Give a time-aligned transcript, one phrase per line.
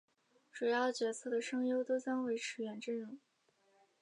[0.51, 3.19] 主要角色的声优都将维持原阵容。